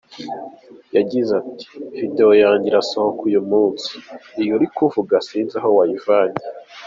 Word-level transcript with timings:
Yagize 0.95 1.31
ati 1.41 1.65
“Video 1.97 2.29
yanjye 2.43 2.65
irasohoka 2.71 3.21
uyu 3.29 3.41
munsi, 3.51 3.91
iyo 4.41 4.51
uri 4.57 4.67
kuvuga 4.75 5.13
sinzi 5.27 5.55
aho 5.59 5.69
wayivanye. 5.77 6.41